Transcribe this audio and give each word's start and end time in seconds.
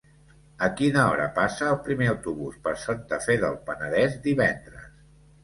A 0.67 0.69
quina 0.77 1.03
hora 1.09 1.27
passa 1.35 1.67
el 1.73 1.77
primer 1.89 2.07
autobús 2.13 2.57
per 2.65 2.75
Santa 2.85 3.21
Fe 3.27 3.37
del 3.45 3.61
Penedès 3.69 4.19
divendres? 4.27 4.91